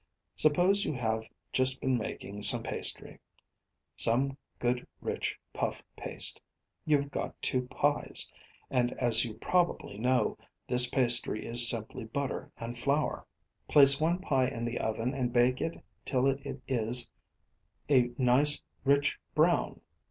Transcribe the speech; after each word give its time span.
Suppose 0.35 0.83
you 0.83 0.93
have 0.93 1.29
just 1.53 1.79
been 1.79 1.95
making 1.95 2.41
some 2.41 2.63
pastry 2.63 3.19
some 3.95 4.35
good, 4.57 4.87
rich, 4.99 5.39
puff 5.53 5.83
paste 5.95 6.41
you 6.87 6.97
have 6.99 7.11
got 7.11 7.39
two 7.39 7.67
pies, 7.67 8.31
and, 8.71 8.93
as 8.93 9.23
you 9.25 9.35
probably 9.35 9.99
know, 9.99 10.39
this 10.67 10.89
pastry 10.89 11.45
is 11.45 11.69
simply 11.69 12.03
butter 12.03 12.51
and 12.57 12.79
flour. 12.79 13.27
Place 13.67 14.01
one 14.01 14.17
pie 14.17 14.47
in 14.47 14.65
the 14.65 14.79
oven 14.79 15.13
and 15.13 15.31
bake 15.31 15.61
it 15.61 15.79
till 16.03 16.25
it 16.25 16.41
is 16.67 17.07
a 17.87 18.09
nice 18.17 18.59
rich 18.83 19.19
brown. 19.35 19.81